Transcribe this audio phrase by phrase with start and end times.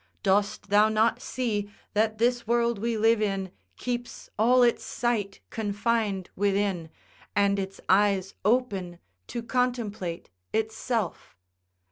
[0.23, 6.27] Dost thou not see that this world we live in keeps all its sight confined
[6.35, 6.89] within,
[7.35, 11.35] and its eyes open to contemplate itself?